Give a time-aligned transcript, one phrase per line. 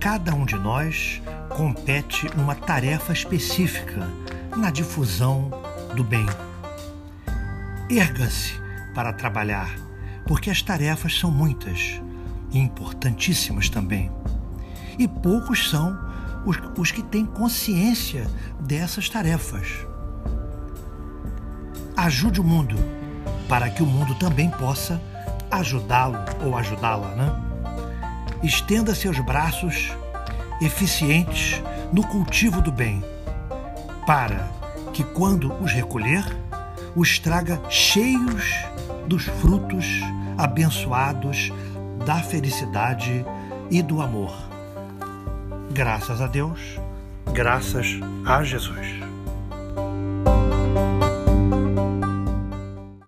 [0.00, 1.20] cada um de nós
[1.50, 4.08] compete uma tarefa específica
[4.56, 5.50] na difusão
[5.94, 6.26] do bem.
[7.90, 8.54] Erga-se
[8.94, 9.68] para trabalhar,
[10.26, 12.00] porque as tarefas são muitas
[12.50, 14.10] e importantíssimas também.
[14.98, 15.98] E poucos são
[16.46, 18.26] os, os que têm consciência
[18.60, 19.86] dessas tarefas.
[21.96, 22.76] Ajude o mundo,
[23.48, 25.00] para que o mundo também possa
[25.50, 27.32] ajudá-lo ou ajudá-la, né?
[28.42, 29.90] Estenda seus braços
[30.60, 31.62] eficientes
[31.92, 33.02] no cultivo do bem,
[34.06, 34.48] para
[34.92, 36.24] que, quando os recolher,
[36.94, 38.44] os traga cheios
[39.06, 39.86] dos frutos
[40.36, 41.52] abençoados
[42.04, 43.24] da felicidade
[43.70, 44.34] e do amor.
[45.72, 46.60] Graças a Deus,
[47.32, 47.86] graças
[48.26, 49.07] a Jesus.